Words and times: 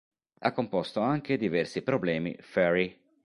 Ha 0.39 0.51
composto 0.51 0.99
anche 1.01 1.37
diversi 1.37 1.83
problemi 1.83 2.35
"Fairy". 2.39 2.99